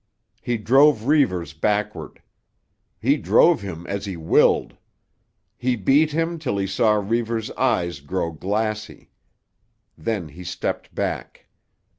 [0.41, 2.23] He drove Reivers backward.
[2.99, 4.75] He drove him as he willed.
[5.55, 9.11] He beat him till he saw Reivers' eyes grow glassy.
[9.95, 11.45] Then he stepped back.